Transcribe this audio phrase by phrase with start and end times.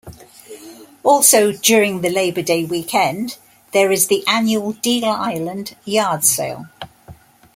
[1.03, 3.37] Also, during the Labor Day weekend,
[3.71, 6.65] there is the annual Deal Island yard sale.